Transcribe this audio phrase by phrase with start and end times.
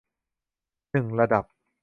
[0.91, 1.43] หนึ่ง ระดับ